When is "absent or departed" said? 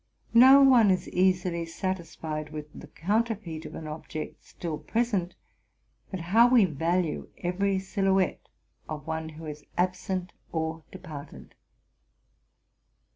9.77-11.53